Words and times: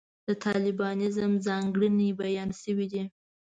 د 0.27 0.29
طالبانیزم 0.45 1.31
ځانګړنې 1.45 2.09
بیان 2.19 2.49
شوې 2.61 2.85
دي. 2.91 3.03